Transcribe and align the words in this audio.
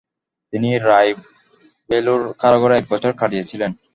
তিনি 0.53 0.69
রায় 0.87 1.11
ভেলোর 1.89 2.21
কারাগারে 2.41 2.75
এক 2.77 2.85
বছর 2.91 3.11
কাটিয়েছিলেন। 3.13 3.71